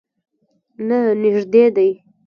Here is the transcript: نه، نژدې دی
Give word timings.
نه، 0.87 0.99
نژدې 1.21 1.65
دی 1.75 1.89